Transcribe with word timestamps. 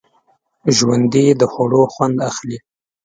ژوندي 0.75 1.25
د 1.39 1.41
خوړو 1.51 1.83
خوند 1.93 2.17
اخلي 2.29 2.57